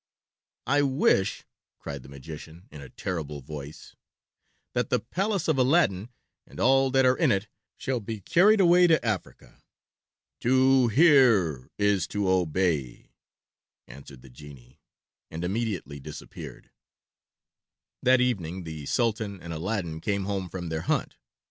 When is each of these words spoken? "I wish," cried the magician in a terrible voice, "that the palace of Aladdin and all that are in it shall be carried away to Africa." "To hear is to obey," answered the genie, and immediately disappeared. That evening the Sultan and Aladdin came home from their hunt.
"I 0.65 0.81
wish," 0.81 1.43
cried 1.77 2.01
the 2.01 2.09
magician 2.09 2.67
in 2.71 2.81
a 2.81 2.89
terrible 2.89 3.39
voice, 3.41 3.95
"that 4.73 4.89
the 4.89 4.99
palace 4.99 5.47
of 5.47 5.59
Aladdin 5.59 6.09
and 6.47 6.59
all 6.59 6.89
that 6.89 7.05
are 7.05 7.15
in 7.15 7.31
it 7.31 7.47
shall 7.77 7.99
be 7.99 8.19
carried 8.19 8.59
away 8.59 8.87
to 8.87 9.05
Africa." 9.05 9.61
"To 10.39 10.87
hear 10.87 11.69
is 11.77 12.07
to 12.07 12.27
obey," 12.27 13.11
answered 13.87 14.23
the 14.23 14.31
genie, 14.31 14.81
and 15.29 15.43
immediately 15.43 15.99
disappeared. 15.99 16.71
That 18.01 18.21
evening 18.21 18.63
the 18.63 18.87
Sultan 18.87 19.39
and 19.39 19.53
Aladdin 19.53 20.01
came 20.01 20.25
home 20.25 20.49
from 20.49 20.69
their 20.69 20.81
hunt. 20.81 21.15